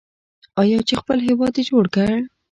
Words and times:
آیا 0.61 0.79
چې 0.87 0.93
خپل 1.01 1.17
هیواد 1.27 1.53
یې 1.57 1.63
جوړ 1.69 1.85
کړ؟ 1.95 2.09